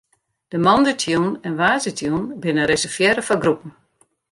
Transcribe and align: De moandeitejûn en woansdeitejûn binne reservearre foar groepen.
De 0.51 0.57
moandeitejûn 0.65 1.29
en 1.47 1.53
woansdeitejûn 1.59 2.23
binne 2.41 2.63
reservearre 2.71 3.25
foar 3.27 3.39
groepen. 3.43 3.71